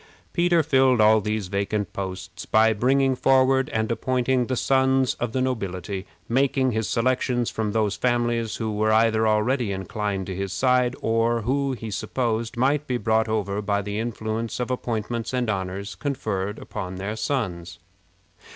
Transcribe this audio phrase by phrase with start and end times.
[0.33, 5.41] Peter filled all these vacant posts by bringing forward and appointing the sons of the
[5.41, 10.95] nobility, making his selections from those families who were either already inclined to his side,
[11.03, 15.93] or who he supposed might be brought over by the influence of appointments and honors
[15.93, 17.77] conferred upon their sons.